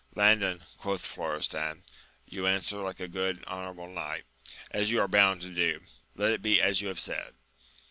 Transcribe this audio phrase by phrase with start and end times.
[0.15, 1.83] Landin, quoth Florestan,
[2.25, 4.23] you answer like a good and honourable knight,
[4.71, 5.79] as you are bound to do;
[6.15, 7.35] let it be as you have said.